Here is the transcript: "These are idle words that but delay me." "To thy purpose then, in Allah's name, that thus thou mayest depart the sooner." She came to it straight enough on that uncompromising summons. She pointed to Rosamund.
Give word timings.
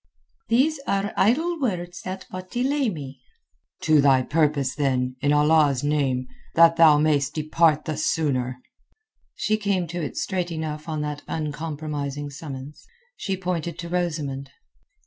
"These 0.49 0.79
are 0.87 1.13
idle 1.15 1.59
words 1.59 2.01
that 2.01 2.25
but 2.31 2.49
delay 2.49 2.89
me." 2.89 3.21
"To 3.81 4.01
thy 4.01 4.23
purpose 4.23 4.73
then, 4.73 5.15
in 5.21 5.31
Allah's 5.31 5.83
name, 5.83 6.25
that 6.55 6.71
thus 6.75 6.77
thou 6.79 6.97
mayest 6.97 7.35
depart 7.35 7.85
the 7.85 7.97
sooner." 7.97 8.57
She 9.35 9.57
came 9.57 9.85
to 9.89 10.01
it 10.03 10.17
straight 10.17 10.51
enough 10.51 10.89
on 10.89 11.01
that 11.01 11.21
uncompromising 11.27 12.31
summons. 12.31 12.83
She 13.15 13.37
pointed 13.37 13.77
to 13.77 13.89
Rosamund. 13.89 14.49